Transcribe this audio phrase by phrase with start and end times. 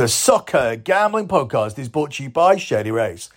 [0.00, 3.28] The Soccer Gambling Podcast is brought to you by Shady Rays.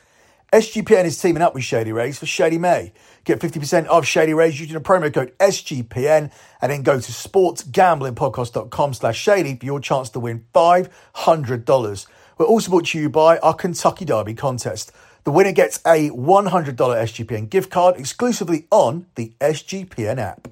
[0.53, 2.93] SGPN is teaming up with Shady Rays for Shady May.
[3.25, 6.31] Get 50% off Shady Rays using the promo code SGPN
[6.61, 12.07] and then go to sportsgamblingpodcast.com slash shady for your chance to win $500.
[12.37, 14.93] We're also brought to you by our Kentucky Derby contest.
[15.25, 20.47] The winner gets a $100 SGPN gift card exclusively on the SGPN app.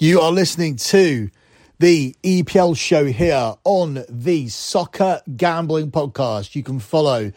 [0.00, 1.30] You are listening to
[1.78, 6.56] the EPL show here on the Soccer Gambling Podcast.
[6.56, 7.30] You can follow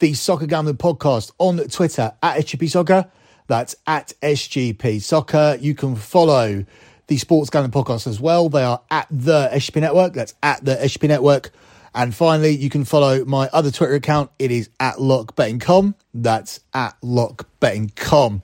[0.00, 3.10] the Soccer Gambling Podcast on Twitter at SGP Soccer.
[3.46, 5.56] That's at SGP Soccer.
[5.58, 6.66] You can follow
[7.06, 8.50] the Sports Gambling Podcast as well.
[8.50, 10.12] They are at the SGP Network.
[10.12, 11.52] That's at the SGP Network.
[11.94, 14.30] And finally, you can follow my other Twitter account.
[14.38, 15.94] It is at LockBettingCom.
[16.12, 18.42] That's at LockBettingCom.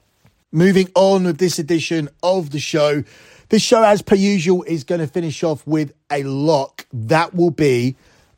[0.50, 3.04] Moving on with this edition of the show.
[3.50, 6.86] This show, as per usual, is going to finish off with a lock.
[6.92, 7.96] That will be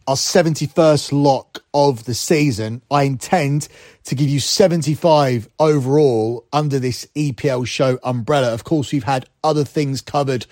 [0.08, 2.80] our 71st lock of the season.
[2.90, 3.68] I intend
[4.04, 8.54] to give you 75 overall under this EPL show umbrella.
[8.54, 10.46] Of course, we've had other things covered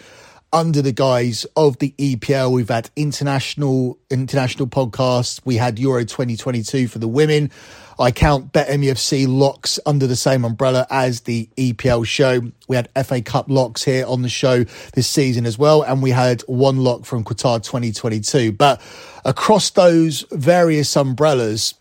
[0.53, 2.53] under the guise of the EPL.
[2.53, 5.41] We've had international international podcasts.
[5.45, 7.51] We had Euro 2022 for the women.
[7.99, 12.41] I count BetMUFC locks under the same umbrella as the EPL show.
[12.67, 16.11] We had FA Cup locks here on the show this season as well, and we
[16.11, 18.53] had one lock from Qatar 2022.
[18.53, 18.81] But
[19.25, 21.75] across those various umbrellas,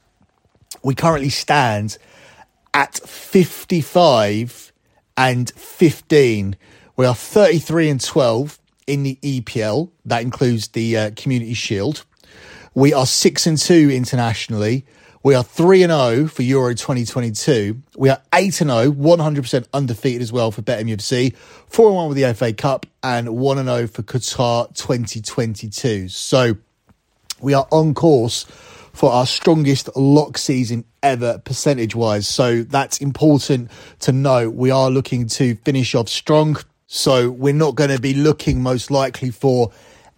[0.84, 1.97] we currently stand
[2.73, 4.73] at 55
[5.16, 6.58] and 15.
[7.00, 9.89] We are 33 and 12 in the EPL.
[10.03, 12.03] That includes the uh, Community Shield.
[12.73, 14.86] We are 6 and 2 internationally.
[15.23, 17.81] We are 3 and 0 for Euro 2022.
[17.95, 21.38] We are 8 and 0, 100% undefeated as well for BetMUFC.
[21.69, 26.09] 4 and 1 with the FA Cup and 1 and 0 for Qatar 2022.
[26.09, 26.57] So
[27.40, 28.44] we are on course
[28.91, 32.28] for our strongest lock season ever percentage wise.
[32.28, 34.50] So that's important to know.
[34.50, 36.57] We are looking to finish off strong.
[36.91, 39.72] So we're not going to be looking most likely for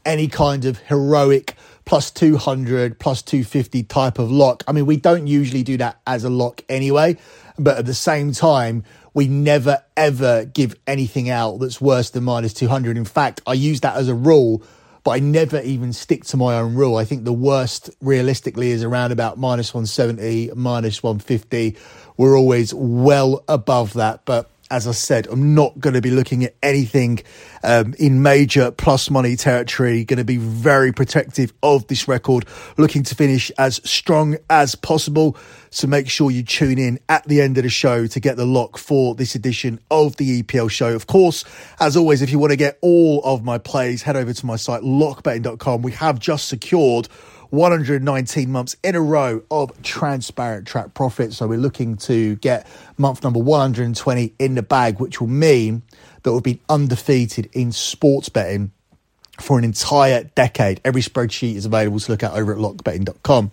[0.06, 4.64] any kind of heroic plus 200, plus 250 type of lock.
[4.70, 7.18] I mean, we don't usually do that as a lock anyway,
[7.60, 12.54] but at the same time, we never ever give anything out that's worse than minus
[12.54, 12.96] 200.
[12.96, 14.64] In fact, I use that as a rule,
[15.04, 16.96] but I never even stick to my own rule.
[16.96, 21.76] I think the worst realistically is around about minus 170, minus 150.
[22.16, 26.46] We're always well above that, but as I said, I'm not going to be looking
[26.46, 27.20] at anything
[27.62, 30.06] um, in major plus money territory.
[30.06, 32.46] Going to be very protective of this record,
[32.78, 35.36] looking to finish as strong as possible.
[35.72, 38.46] So make sure you tune in at the end of the show to get the
[38.46, 40.96] lock for this edition of the EPL show.
[40.96, 41.44] Of course,
[41.82, 44.56] as always, if you want to get all of my plays, head over to my
[44.56, 45.82] site, lockbetting.com.
[45.82, 47.10] We have just secured
[47.52, 51.34] 119 months in a row of transparent track profit.
[51.34, 52.66] So we're looking to get
[52.98, 55.84] month number 120 in the bag, which will mean
[56.24, 58.72] that we've been undefeated in sports betting
[59.40, 60.82] for an entire decade.
[60.86, 63.52] Every spreadsheet is available to look at over at lockbetting.com.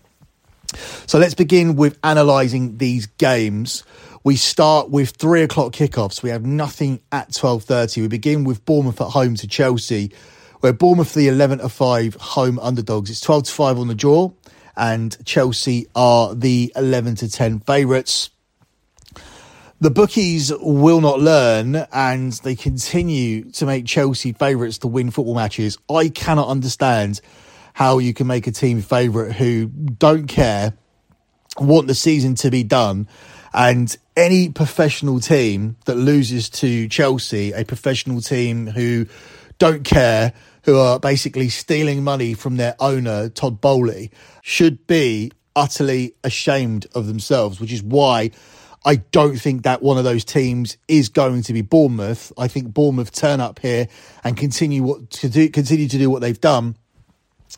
[1.06, 3.84] So let's begin with analysing these games.
[4.22, 6.22] We start with three o'clock kickoffs.
[6.22, 8.02] We have nothing at twelve thirty.
[8.02, 10.12] We begin with Bournemouth at home to Chelsea
[10.60, 13.10] where Bournemouth the 11 to 5 home underdogs.
[13.10, 14.32] It's 12 to 5 on the draw,
[14.76, 18.30] and Chelsea are the 11 to 10 favourites.
[19.80, 25.36] The bookies will not learn and they continue to make Chelsea favourites to win football
[25.36, 25.78] matches.
[25.88, 27.20] I cannot understand
[27.74, 30.72] how you can make a team favourite who don't care,
[31.58, 33.06] want the season to be done,
[33.54, 39.06] and any professional team that loses to Chelsea, a professional team who
[39.58, 40.32] don't care,
[40.64, 44.10] who are basically stealing money from their owner, Todd Boehly,
[44.42, 48.30] should be utterly ashamed of themselves, which is why
[48.84, 52.32] I don't think that one of those teams is going to be Bournemouth.
[52.38, 53.88] I think Bournemouth turn up here
[54.24, 56.76] and continue what to do, continue to do what they've done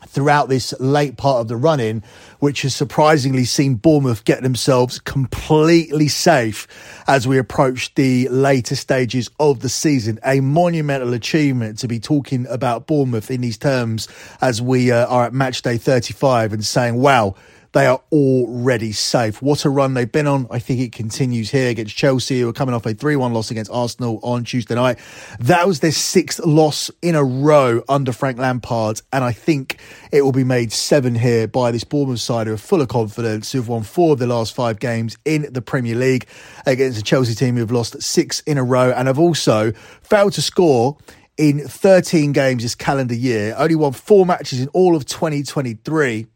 [0.07, 2.03] throughout this late part of the run in,
[2.39, 6.67] which has surprisingly seen Bournemouth get themselves completely safe
[7.07, 10.19] as we approach the later stages of the season.
[10.25, 14.07] A monumental achievement to be talking about Bournemouth in these terms
[14.41, 17.35] as we uh, are at match day 35 and saying, wow,
[17.73, 19.41] they are already safe.
[19.41, 20.47] What a run they've been on.
[20.51, 23.49] I think it continues here against Chelsea, who are coming off a 3 1 loss
[23.49, 24.99] against Arsenal on Tuesday night.
[25.39, 29.79] That was their sixth loss in a row under Frank Lampard, and I think
[30.11, 33.51] it will be made seven here by this Bournemouth side who are full of confidence,
[33.51, 36.27] who've won four of the last five games in the Premier League
[36.65, 39.71] against a Chelsea team who have lost six in a row and have also
[40.01, 40.97] failed to score
[41.37, 46.27] in 13 games this calendar year, only won four matches in all of 2023.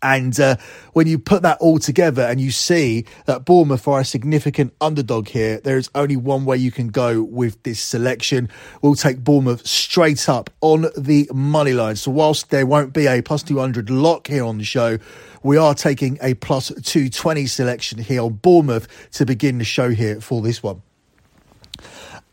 [0.00, 0.56] And uh,
[0.92, 5.28] when you put that all together and you see that Bournemouth are a significant underdog
[5.28, 8.48] here, there is only one way you can go with this selection.
[8.80, 11.96] We'll take Bournemouth straight up on the money line.
[11.96, 14.98] So, whilst there won't be a plus 200 lock here on the show,
[15.42, 20.20] we are taking a plus 220 selection here on Bournemouth to begin the show here
[20.20, 20.82] for this one.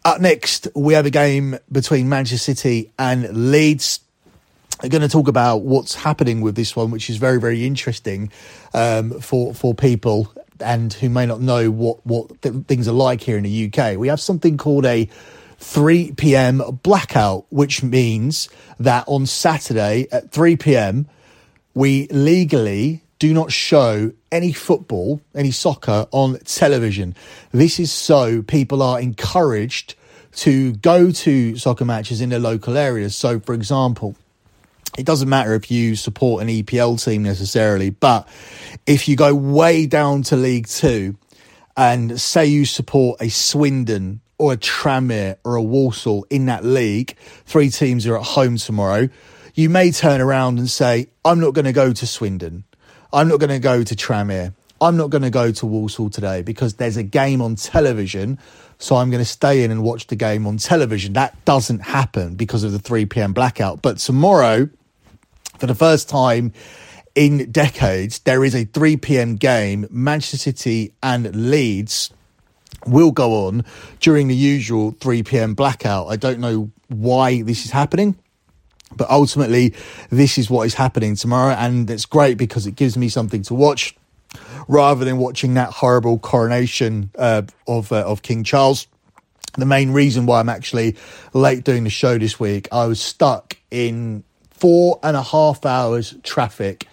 [0.03, 4.01] Up next, we have a game between Manchester City and Leeds.
[4.81, 8.31] I'm going to talk about what's happening with this one, which is very, very interesting
[8.73, 13.21] um, for for people and who may not know what what th- things are like
[13.21, 13.97] here in the UK.
[13.97, 15.09] We have something called a
[15.59, 16.61] 3 p.m.
[16.83, 18.49] blackout, which means
[18.79, 21.07] that on Saturday at 3 p.m.
[21.73, 27.15] we legally do not show any football, any soccer on television.
[27.51, 29.95] This is so people are encouraged
[30.33, 33.15] to go to soccer matches in their local areas.
[33.15, 34.15] So, for example,
[34.97, 38.27] it doesn't matter if you support an EPL team necessarily, but
[38.85, 41.17] if you go way down to League Two
[41.75, 47.15] and say you support a Swindon or a Tranmere or a Walsall in that league,
[47.45, 49.09] three teams are at home tomorrow,
[49.53, 52.63] you may turn around and say, I'm not going to go to Swindon.
[53.13, 54.53] I'm not going to go to Tranmere.
[54.81, 58.37] I'm not going to go to Walsall today because there's a game on television.
[58.77, 61.13] So I'm going to stay in and watch the game on television.
[61.13, 63.31] That doesn't happen because of the 3 p.m.
[63.31, 63.81] blackout.
[63.81, 64.69] But tomorrow,
[65.59, 66.53] for the first time
[67.15, 69.35] in decades, there is a 3 p.m.
[69.35, 69.87] game.
[69.89, 72.11] Manchester City and Leeds
[72.85, 73.65] will go on
[73.99, 75.53] during the usual 3 p.m.
[75.53, 76.07] blackout.
[76.07, 78.15] I don't know why this is happening.
[78.95, 79.73] But ultimately,
[80.09, 83.53] this is what is happening tomorrow, and it's great because it gives me something to
[83.53, 83.95] watch
[84.67, 88.87] rather than watching that horrible coronation uh, of uh, of King Charles.
[89.57, 90.95] The main reason why I'm actually
[91.33, 94.23] late doing the show this week, I was stuck in
[94.57, 96.87] four and a half hours traffic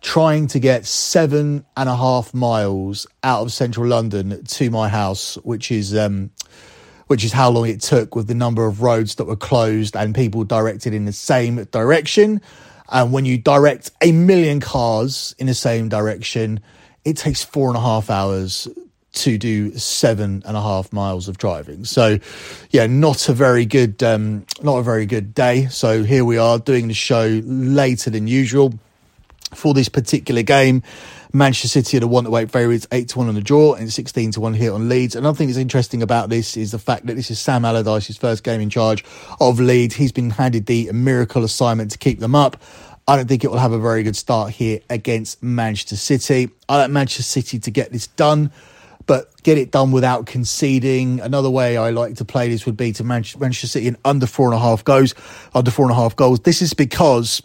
[0.00, 5.36] trying to get seven and a half miles out of central London to my house,
[5.44, 6.30] which is um,
[7.06, 10.14] which is how long it took with the number of roads that were closed and
[10.14, 12.40] people directed in the same direction.
[12.88, 16.60] And when you direct a million cars in the same direction,
[17.04, 18.68] it takes four and a half hours
[19.12, 21.84] to do seven and a half miles of driving.
[21.84, 22.18] So,
[22.70, 25.66] yeah, not a very good, um, not a very good day.
[25.66, 28.74] So here we are doing the show later than usual
[29.54, 30.82] for this particular game.
[31.34, 33.90] Manchester City are the one to weight favourites, 8 to 1 on the draw and
[33.90, 35.16] 16 to 1 here on Leeds.
[35.16, 38.44] Another thing that's interesting about this is the fact that this is Sam Allardyce's first
[38.44, 39.02] game in charge
[39.40, 39.94] of Leeds.
[39.94, 42.58] He's been handed the miracle assignment to keep them up.
[43.08, 46.50] I don't think it will have a very good start here against Manchester City.
[46.68, 48.52] I like Manchester City to get this done,
[49.06, 51.20] but get it done without conceding.
[51.20, 54.46] Another way I like to play this would be to Manchester City in under four
[54.46, 55.14] and a half goals.
[55.54, 56.40] Under four and a half goals.
[56.40, 57.42] This is because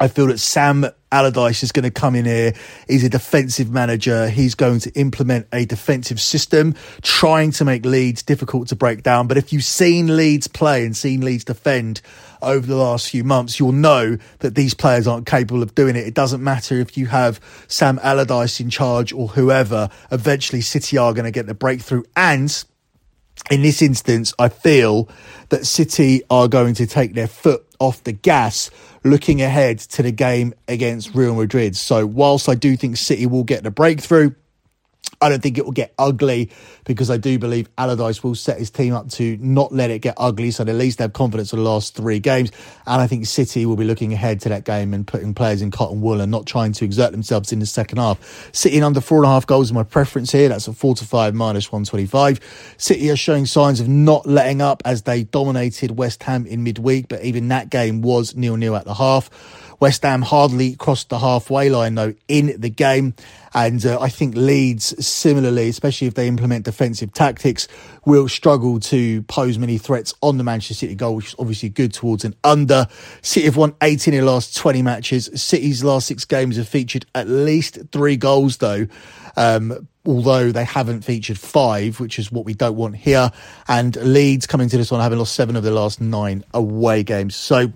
[0.00, 2.54] I feel that Sam Allardyce is going to come in here.
[2.86, 4.28] He's a defensive manager.
[4.28, 9.26] He's going to implement a defensive system, trying to make Leeds difficult to break down.
[9.26, 12.00] But if you've seen Leeds play and seen Leeds defend
[12.42, 16.06] over the last few months, you'll know that these players aren't capable of doing it.
[16.06, 19.88] It doesn't matter if you have Sam Allardyce in charge or whoever.
[20.12, 22.04] Eventually, City are going to get the breakthrough.
[22.14, 22.64] And
[23.50, 25.08] in this instance, I feel
[25.48, 28.70] that City are going to take their foot off the gas
[29.04, 31.76] looking ahead to the game against Real Madrid.
[31.76, 34.32] So, whilst I do think City will get the breakthrough,
[35.20, 36.50] I don't think it will get ugly
[36.84, 40.14] because I do believe Allardyce will set his team up to not let it get
[40.16, 42.52] ugly, so at least have confidence for the last three games.
[42.86, 45.70] And I think City will be looking ahead to that game and putting players in
[45.70, 48.54] cotton wool and not trying to exert themselves in the second half.
[48.54, 50.48] City under four and a half goals is my preference here.
[50.48, 52.74] That's a four to five minus 125.
[52.76, 57.08] City are showing signs of not letting up as they dominated West Ham in midweek,
[57.08, 59.30] but even that game was nil nil at the half.
[59.80, 63.14] West Ham hardly crossed the halfway line though in the game.
[63.54, 67.66] And uh, I think Leeds, similarly, especially if they implement defensive tactics,
[68.04, 71.92] will struggle to pose many threats on the Manchester City goal, which is obviously good
[71.92, 72.86] towards an under.
[73.22, 75.30] City have won 18 in the last 20 matches.
[75.34, 78.86] City's last six games have featured at least three goals, though.
[79.36, 83.30] Um, although they haven't featured five, which is what we don't want here.
[83.68, 87.36] And Leeds coming to this one having lost seven of their last nine away games.
[87.36, 87.72] So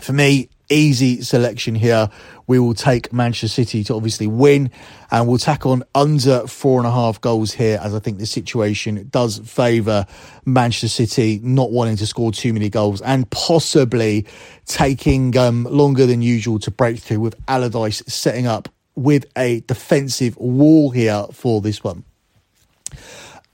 [0.00, 2.10] for me, easy selection here.
[2.46, 4.70] We will take Manchester City to obviously win,
[5.10, 8.26] and we'll tack on under four and a half goals here, as I think the
[8.26, 10.06] situation does favour
[10.44, 14.26] Manchester City not wanting to score too many goals and possibly
[14.64, 20.36] taking um, longer than usual to break through with Allardyce setting up with a defensive
[20.36, 22.04] wall here for this one.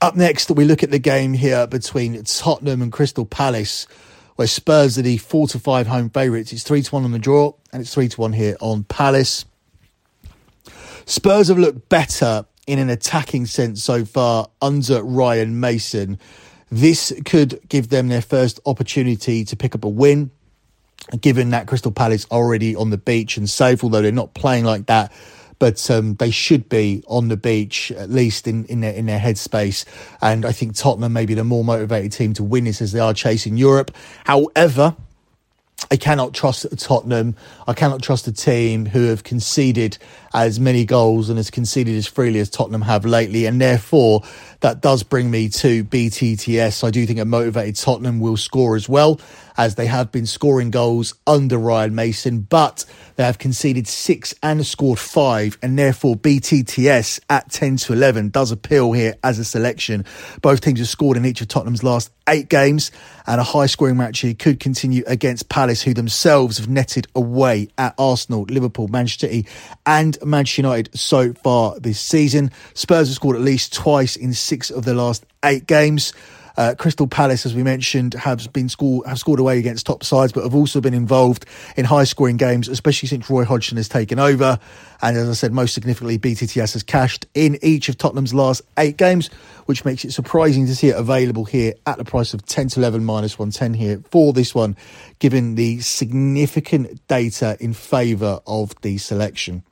[0.00, 3.86] Up next, we look at the game here between Tottenham and Crystal Palace,
[4.36, 6.52] where Spurs are the four to five home favourites.
[6.52, 9.44] It's three to one on the draw, and it's three to one here on Palace.
[11.06, 16.18] Spurs have looked better in an attacking sense so far under Ryan Mason.
[16.70, 20.30] This could give them their first opportunity to pick up a win,
[21.20, 24.86] given that Crystal Palace already on the beach and safe, although they're not playing like
[24.86, 25.12] that
[25.62, 29.20] but um, they should be on the beach at least in, in their in their
[29.20, 29.84] headspace.
[30.20, 32.98] And I think Tottenham may be the more motivated team to win this as they
[32.98, 33.92] are chasing Europe.
[34.24, 34.96] However,
[35.88, 37.36] I cannot trust Tottenham.
[37.68, 39.98] I cannot trust a team who have conceded
[40.34, 43.46] as many goals and has conceded as freely as Tottenham have lately.
[43.46, 44.22] And therefore,
[44.60, 46.82] that does bring me to BTTS.
[46.82, 49.20] I do think a motivated Tottenham will score as well,
[49.62, 54.66] as they have been scoring goals under Ryan Mason, but they have conceded six and
[54.66, 60.04] scored five, and therefore BTTS at 10 to 11 does appeal here as a selection.
[60.40, 62.90] Both teams have scored in each of Tottenham's last eight games,
[63.24, 67.68] and a high scoring match here could continue against Palace, who themselves have netted away
[67.78, 69.46] at Arsenal, Liverpool, Manchester City,
[69.86, 72.50] and Manchester United so far this season.
[72.74, 76.12] Spurs have scored at least twice in six of their last eight games.
[76.56, 80.32] Uh, Crystal Palace, as we mentioned, have been score, have scored away against top sides,
[80.32, 84.18] but have also been involved in high scoring games, especially since Roy Hodgson has taken
[84.18, 84.58] over.
[85.00, 88.96] And as I said, most significantly, BTTS has cashed in each of Tottenham's last eight
[88.96, 89.28] games,
[89.66, 92.80] which makes it surprising to see it available here at the price of 10 to
[92.80, 94.76] 11 minus 110 here for this one,
[95.18, 99.62] given the significant data in favour of the selection.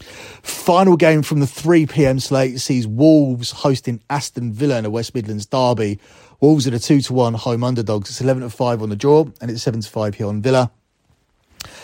[0.00, 5.14] Final game from the 3 pm slate sees Wolves hosting Aston Villa in a West
[5.14, 5.98] Midlands derby.
[6.40, 8.10] Wolves are the 2 to 1 home underdogs.
[8.10, 10.70] It's 11 to 5 on the draw and it's 7 to 5 here on Villa.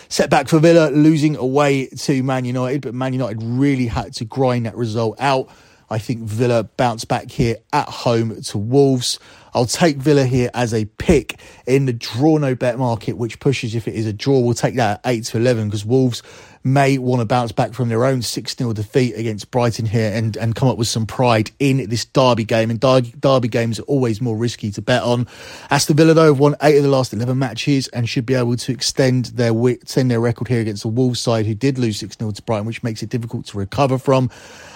[0.09, 4.67] Setback for Villa, losing away to Man United, but Man United really had to grind
[4.67, 5.49] that result out.
[5.89, 9.19] I think Villa bounce back here at home to Wolves.
[9.55, 13.75] I'll take Villa here as a pick in the draw no bet market, which pushes
[13.75, 16.23] if it is a draw, we'll take that at 8 to 11 because Wolves
[16.65, 20.37] may want to bounce back from their own 6 0 defeat against Brighton here and,
[20.37, 22.71] and come up with some pride in this derby game.
[22.71, 25.27] And derby, derby games are always more risky to bet on.
[25.71, 28.57] Aston Villa, though, have won eight of the last 11 matches and should be able
[28.57, 32.17] to extend their extend their record here against the Wolves side, who did lose 6
[32.19, 34.31] 0 to Brighton, which makes it difficult to recover from.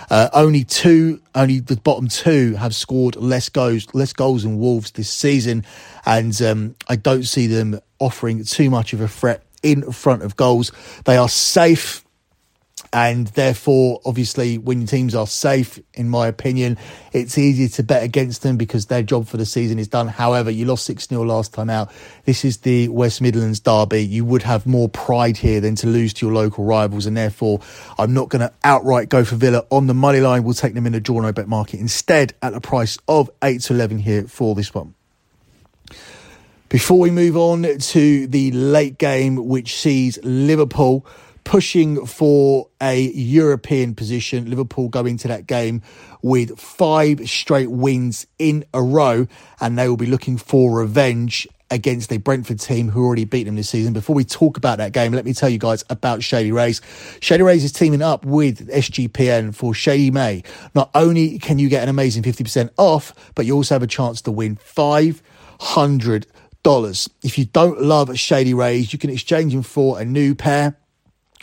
[0.08, 4.92] Uh, only two, only the bottom two have scored less goals, less goals than Wolves
[4.92, 5.64] this season,
[6.04, 10.36] and um, I don't see them offering too much of a threat in front of
[10.36, 10.70] goals.
[11.04, 12.04] They are safe.
[12.92, 16.78] And therefore, obviously, when teams are safe, in my opinion,
[17.12, 20.06] it's easier to bet against them because their job for the season is done.
[20.06, 21.90] However, you lost 6 0 last time out.
[22.26, 24.06] This is the West Midlands derby.
[24.06, 27.06] You would have more pride here than to lose to your local rivals.
[27.06, 27.60] And therefore,
[27.98, 30.44] I'm not going to outright go for Villa on the money line.
[30.44, 33.62] We'll take them in the draw no bet market instead at a price of 8
[33.62, 34.94] to 11 here for this one.
[36.68, 41.06] Before we move on to the late game, which sees Liverpool
[41.44, 45.80] pushing for a European position, Liverpool go into that game
[46.22, 49.28] with five straight wins in a row,
[49.60, 53.54] and they will be looking for revenge against a Brentford team who already beat them
[53.54, 53.92] this season.
[53.92, 56.80] Before we talk about that game, let me tell you guys about Shady Rays.
[57.20, 60.42] Shady Rays is teaming up with SGPN for Shady May.
[60.74, 64.20] Not only can you get an amazing 50% off, but you also have a chance
[64.22, 66.26] to win 500
[66.66, 67.08] dollars.
[67.22, 70.76] If you don't love Shady Rays, you can exchange them for a new pair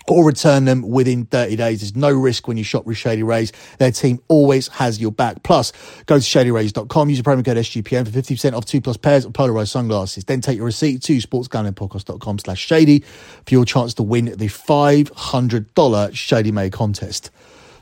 [0.06, 1.80] or return them within 30 days.
[1.80, 3.53] There's no risk when you shop with Shady Rays.
[3.80, 5.42] Their team always has your back.
[5.44, 5.72] Plus,
[6.08, 9.32] go to shadyrays.com, use the promo code SGPN for 50% off two plus pairs of
[9.32, 10.25] polarized sunglasses.
[10.25, 13.00] Then take your receipt to sportsgamblingpodcast.com slash shady
[13.46, 17.32] for your chance to win the $500 Shady May contest.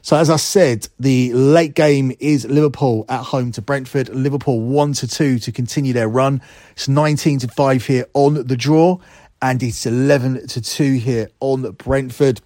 [0.04, 4.10] So as I said, the late game is Liverpool at home to Brentford.
[4.10, 6.42] Liverpool one to two to continue their run.
[6.72, 8.98] It's 19 to five here on the draw
[9.44, 12.42] and it's 11 to two here on Brentford.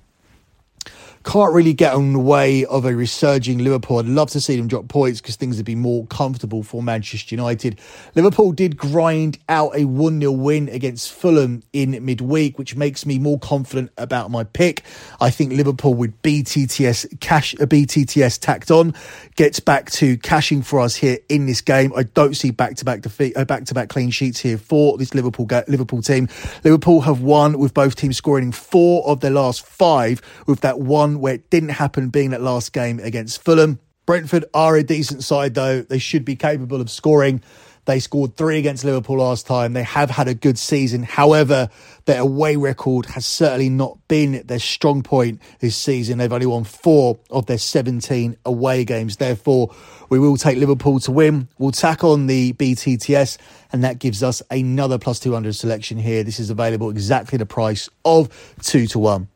[1.25, 3.97] Can't really get in the way of a resurging Liverpool.
[3.97, 7.35] I'd love to see them drop points because things would be more comfortable for Manchester
[7.35, 7.79] United.
[8.13, 13.17] Liverpool did grind out a 1 0 win against Fulham in midweek, which makes me
[13.17, 14.83] more confident about my pick.
[15.19, 18.93] I think Liverpool with BTTS cash, a uh, BTTS tacked on
[19.35, 21.91] gets back to cashing for us here in this game.
[21.95, 25.15] I don't see back to back defeat, back to back clean sheets here for this
[25.15, 26.29] Liverpool Liverpool team.
[26.63, 31.14] Liverpool have won with both teams scoring four of their last five, with that one
[31.19, 33.79] where it didn't happen being that last game against Fulham.
[34.05, 35.81] Brentford are a decent side, though.
[35.81, 37.41] They should be capable of scoring.
[37.85, 39.73] They scored three against Liverpool last time.
[39.73, 41.03] They have had a good season.
[41.03, 41.69] However,
[42.05, 46.17] their away record has certainly not been their strong point this season.
[46.17, 49.17] They've only won four of their 17 away games.
[49.17, 49.73] Therefore,
[50.09, 51.47] we will take Liverpool to win.
[51.59, 53.37] We'll tack on the BTTS,
[53.71, 56.23] and that gives us another plus 200 selection here.
[56.23, 58.29] This is available exactly the price of
[58.61, 59.27] two to one.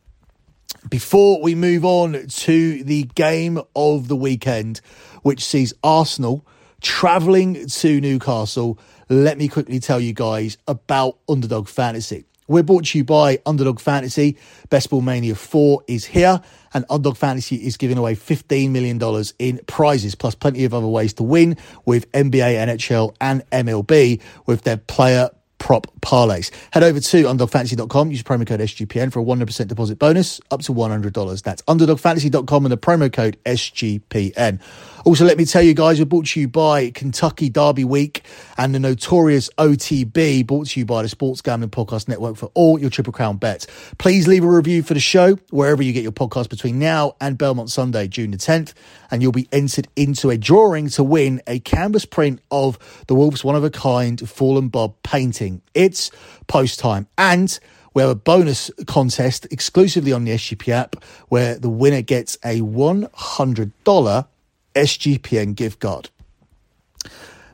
[0.88, 4.80] Before we move on to the game of the weekend,
[5.22, 6.46] which sees Arsenal
[6.80, 12.24] travelling to Newcastle, let me quickly tell you guys about Underdog Fantasy.
[12.48, 14.36] We're brought to you by Underdog Fantasy.
[14.70, 16.40] Best Ball Mania 4 is here,
[16.74, 19.00] and Underdog Fantasy is giving away $15 million
[19.38, 24.62] in prizes, plus plenty of other ways to win with NBA, NHL, and MLB with
[24.62, 26.50] their player prop parlays.
[26.72, 30.72] Head over to underdogfantasy.com, use promo code SGPN for a 100% deposit bonus up to
[30.72, 31.42] $100.
[31.44, 34.60] That's underdogfantasy.com and the promo code SGPN.
[35.04, 38.22] Also, let me tell you guys, we're brought to you by Kentucky Derby Week
[38.58, 42.78] and the notorious OTB, brought to you by the Sports Gambling Podcast Network for all
[42.78, 43.66] your Triple Crown bets.
[43.96, 47.38] Please leave a review for the show wherever you get your podcast between now and
[47.38, 48.74] Belmont Sunday, June the 10th,
[49.10, 53.42] and you'll be entered into a drawing to win a canvas print of the Wolves'
[53.42, 55.49] one of a kind Fallen Bob painting.
[55.74, 56.10] It's
[56.46, 57.06] post time.
[57.16, 57.58] And
[57.94, 60.96] we have a bonus contest exclusively on the SGP app
[61.28, 64.26] where the winner gets a $100
[64.74, 66.10] SGPN gift card.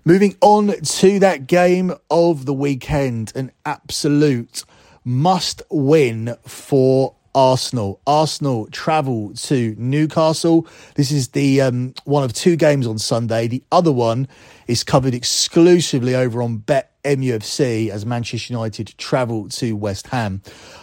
[0.04, 4.64] Moving on to that game of the weekend, an absolute
[5.04, 8.00] must win for Arsenal.
[8.06, 10.66] Arsenal travel to Newcastle.
[10.94, 13.46] This is the um, one of two games on Sunday.
[13.46, 14.26] The other one
[14.66, 20.40] is covered exclusively over on Bet MUFC as Manchester United travel to West Ham.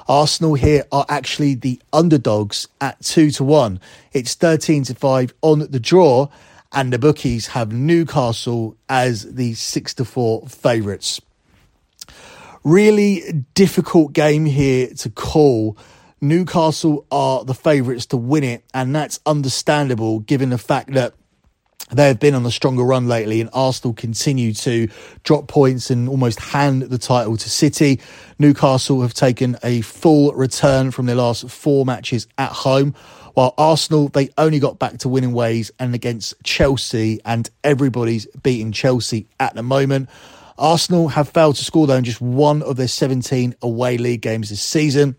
[0.08, 3.80] Arsenal here are actually the underdogs at 2 to 1.
[4.14, 6.30] It's 13 to 5 on the draw
[6.72, 11.20] and the bookies have Newcastle as the 6 to 4 favourites.
[12.64, 15.78] Really difficult game here to call.
[16.24, 21.14] Newcastle are the favourites to win it, and that's understandable given the fact that
[21.92, 24.88] they have been on a stronger run lately, and Arsenal continue to
[25.24, 28.00] drop points and almost hand the title to City.
[28.40, 32.96] Newcastle have taken a full return from their last four matches at home,
[33.34, 38.72] while Arsenal they only got back to winning ways and against Chelsea, and everybody's beating
[38.72, 40.08] Chelsea at the moment.
[40.58, 44.50] Arsenal have failed to score though in just one of their 17 away league games
[44.50, 45.18] this season.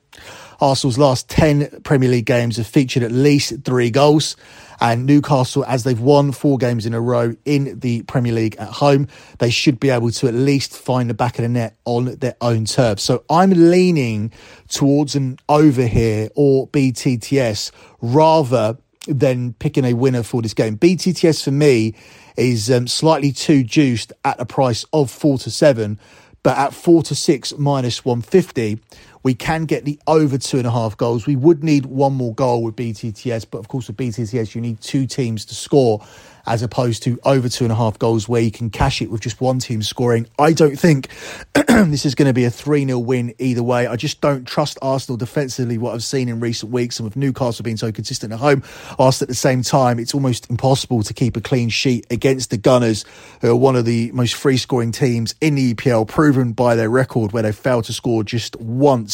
[0.61, 4.37] Arsenal's last 10 Premier League games have featured at least three goals.
[4.81, 8.69] And Newcastle, as they've won four games in a row in the Premier League at
[8.69, 12.17] home, they should be able to at least find the back of the net on
[12.17, 12.99] their own turf.
[12.99, 14.33] So I'm leaning
[14.69, 20.77] towards an over here or BTTS rather than picking a winner for this game.
[20.77, 21.95] BTTS for me
[22.37, 25.99] is um, slightly too juiced at a price of four to seven,
[26.43, 28.81] but at four to six minus 150,
[29.25, 31.27] we can get the over two and a half goals.
[31.27, 34.81] We would need one more goal with BTTS, but of course, with BTTS, you need
[34.81, 36.07] two teams to score
[36.47, 39.21] as opposed to over two and a half goals where you can cash it with
[39.23, 40.27] just one team scoring.
[40.39, 41.09] I don't think
[41.55, 43.87] this is going to be a 3 0 win either way.
[43.87, 47.63] I just don't trust Arsenal defensively, what I've seen in recent weeks, and with Newcastle
[47.63, 48.63] being so consistent at home.
[48.99, 52.59] Whilst at the same time, it's almost impossible to keep a clean sheet against the
[52.59, 53.05] Gunners,
[53.41, 56.91] who are one of the most free scoring teams in the EPL, proven by their
[56.91, 59.14] record where they failed to score just once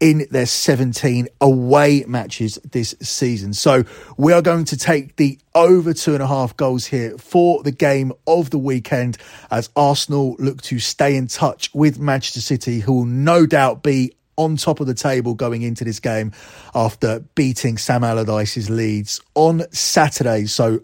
[0.00, 3.52] in their 17 away matches this season.
[3.52, 3.84] So
[4.16, 7.70] we are going to take the over two and a half goals here for the
[7.70, 9.18] game of the weekend
[9.50, 14.12] as Arsenal look to stay in touch with Manchester City, who will no doubt be
[14.36, 16.32] on top of the table going into this game
[16.74, 20.46] after beating Sam Allardyce's Leeds on Saturday.
[20.46, 20.80] So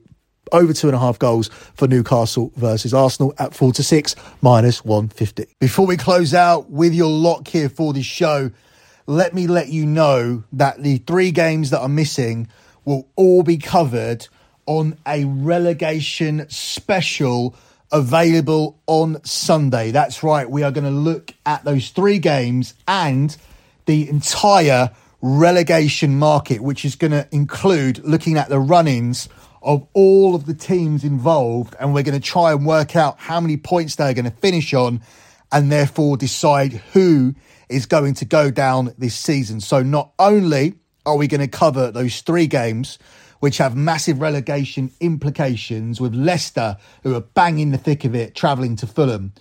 [0.52, 4.84] over two and a half goals for Newcastle versus Arsenal at four to six minus
[4.84, 5.46] 150.
[5.58, 8.50] Before we close out with your lock here for this show,
[9.06, 12.48] let me let you know that the three games that are missing
[12.84, 14.26] will all be covered
[14.66, 17.54] on a relegation special
[17.92, 19.90] available on Sunday.
[19.92, 23.36] That's right, we are going to look at those three games and
[23.86, 24.90] the entire
[25.22, 29.28] relegation market, which is going to include looking at the run ins
[29.66, 31.74] of all of the teams involved.
[31.78, 34.72] And we're going to try and work out how many points they're going to finish
[34.72, 35.02] on
[35.52, 37.34] and therefore decide who
[37.68, 39.60] is going to go down this season.
[39.60, 40.74] So not only
[41.04, 42.98] are we going to cover those three games,
[43.40, 48.76] which have massive relegation implications with Leicester, who are banging the thick of it, travelling
[48.76, 49.32] to Fulham.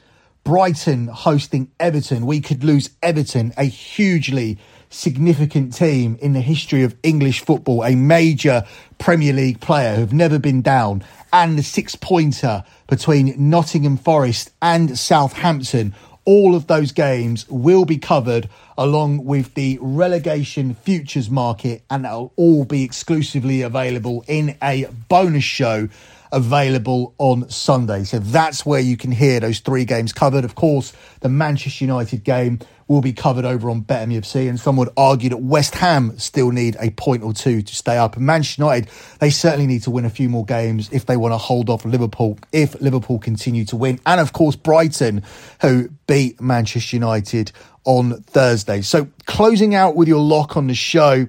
[0.44, 2.26] Brighton hosting Everton.
[2.26, 4.58] We could lose Everton, a hugely
[4.96, 8.66] significant team in the history of English football, a major
[8.98, 11.04] Premier League player who've never been down,
[11.34, 15.94] and the six pointer between Nottingham Forest and Southampton.
[16.24, 22.34] All of those games will be covered along with the relegation futures market, and that'll
[22.36, 25.88] all be exclusively available in a bonus show
[26.32, 28.04] available on Sunday.
[28.04, 30.44] So that's where you can hear those three games covered.
[30.44, 34.90] Of course, the Manchester United game will be covered over on BetMUFC, and some would
[34.96, 38.16] argue that West Ham still need a point or two to stay up.
[38.16, 41.34] And Manchester United, they certainly need to win a few more games if they want
[41.34, 44.00] to hold off Liverpool, if Liverpool continue to win.
[44.06, 45.24] And of course, Brighton,
[45.62, 47.52] who beat Manchester United
[47.86, 48.82] on Thursday.
[48.82, 51.28] So closing out with your lock on the show,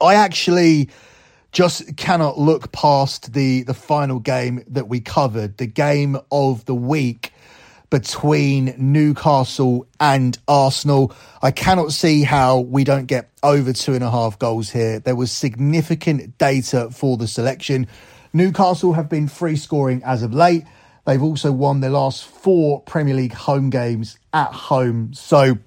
[0.00, 0.90] I actually
[1.50, 6.74] just cannot look past the the final game that we covered, the game of the
[6.74, 7.31] week
[7.92, 11.14] between Newcastle and Arsenal.
[11.42, 14.98] I cannot see how we don't get over two and a half goals here.
[14.98, 17.86] There was significant data for the selection.
[18.32, 20.64] Newcastle have been free scoring as of late.
[21.04, 25.12] They've also won their last four Premier League home games at home.
[25.12, 25.58] So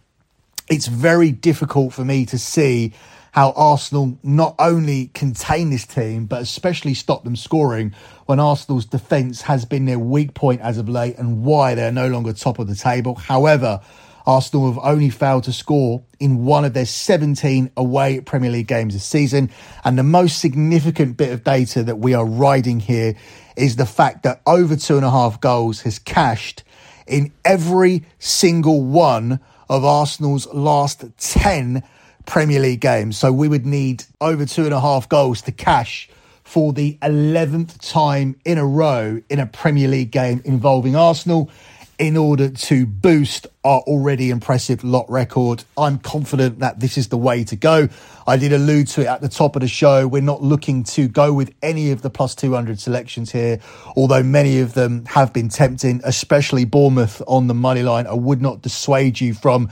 [0.68, 2.94] it's very difficult for me to see
[3.36, 7.94] how Arsenal not only contain this team, but especially stop them scoring
[8.28, 12.08] when Arsenal's defence has been their weak point as of late and why they're no
[12.08, 13.16] longer top of the table.
[13.16, 13.82] However,
[14.26, 18.94] Arsenal have only failed to score in one of their 17 away Premier League games
[18.94, 19.52] this season.
[19.84, 23.18] And the most significant bit of data that we are riding here
[23.58, 26.64] is the fact that over two and a half goals has cashed
[27.06, 31.84] in every single one of Arsenal's last 10
[32.26, 33.18] Premier League games.
[33.18, 36.10] So we would need over two and a half goals to cash
[36.44, 41.50] for the 11th time in a row in a Premier League game involving Arsenal
[41.98, 45.64] in order to boost our already impressive lot record.
[45.78, 47.88] I'm confident that this is the way to go.
[48.28, 50.08] I did allude to it at the top of the show.
[50.08, 53.60] We're not looking to go with any of the plus 200 selections here,
[53.96, 58.08] although many of them have been tempting, especially Bournemouth on the money line.
[58.08, 59.70] I would not dissuade you from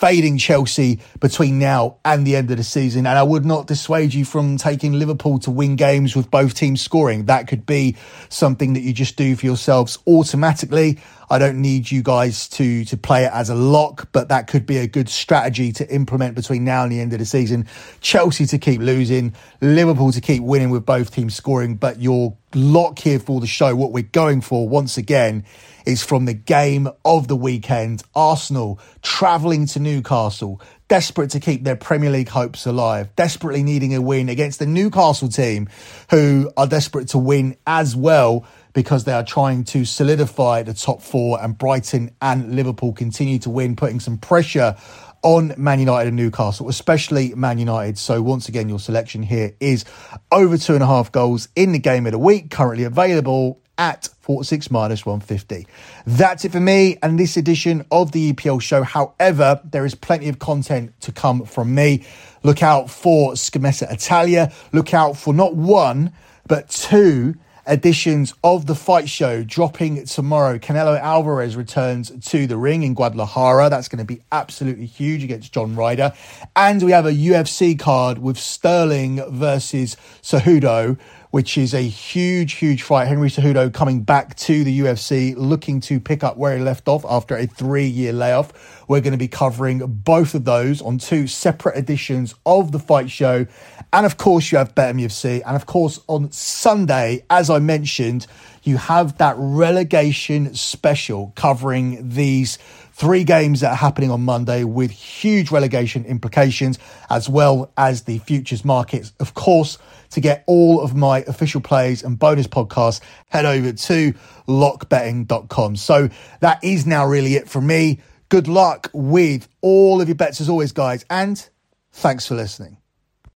[0.00, 3.06] fading Chelsea between now and the end of the season.
[3.06, 6.80] And I would not dissuade you from taking Liverpool to win games with both teams
[6.80, 7.26] scoring.
[7.26, 7.96] That could be
[8.30, 10.98] something that you just do for yourselves automatically.
[11.30, 14.66] I don't need you guys to to play it as a lock, but that could
[14.66, 17.66] be a good strategy to implement between now and the end of the season.
[18.00, 22.98] Chelsea to keep losing, Liverpool to keep winning with both teams scoring, but your lock
[22.98, 25.44] here for the show, what we're going for once again
[25.86, 28.02] is from the game of the weekend.
[28.14, 34.02] Arsenal travelling to Newcastle, desperate to keep their Premier League hopes alive, desperately needing a
[34.02, 35.68] win against the Newcastle team,
[36.10, 41.02] who are desperate to win as well because they are trying to solidify the top
[41.02, 44.76] four and Brighton and Liverpool continue to win, putting some pressure
[45.22, 47.98] on Man United and Newcastle, especially Man United.
[47.98, 49.84] So once again, your selection here is
[50.32, 54.08] over two and a half goals in the game of the week, currently available at
[54.20, 55.66] 46 minus 150.
[56.06, 58.82] That's it for me and this edition of the EPL show.
[58.82, 62.04] However, there is plenty of content to come from me.
[62.42, 64.52] Look out for Scommessa Italia.
[64.72, 66.12] Look out for not one,
[66.46, 67.34] but two
[67.70, 70.58] editions of the fight show dropping tomorrow.
[70.58, 73.70] Canelo Alvarez returns to the ring in Guadalajara.
[73.70, 76.12] That's going to be absolutely huge against John Ryder.
[76.56, 80.98] And we have a UFC card with Sterling versus Cejudo
[81.30, 83.06] which is a huge, huge fight.
[83.06, 87.04] Henry Cejudo coming back to the UFC, looking to pick up where he left off
[87.08, 88.84] after a three year layoff.
[88.88, 93.10] We're going to be covering both of those on two separate editions of the fight
[93.10, 93.46] show.
[93.92, 95.42] And of course, you have BetMUFC.
[95.46, 98.26] And of course, on Sunday, as I mentioned,
[98.62, 102.58] you have that relegation special covering these
[102.92, 108.18] three games that are happening on Monday with huge relegation implications, as well as the
[108.18, 109.12] futures markets.
[109.18, 109.78] Of course,
[110.10, 114.14] to get all of my official plays and bonus podcasts, head over to
[114.46, 115.76] lockbetting.com.
[115.76, 116.08] So
[116.40, 118.00] that is now really it from me.
[118.28, 121.48] Good luck with all of your bets as always, guys, and
[121.92, 122.79] thanks for listening.